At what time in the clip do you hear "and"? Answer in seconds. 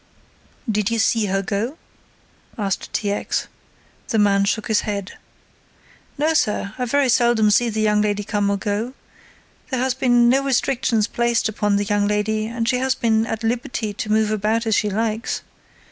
12.47-12.67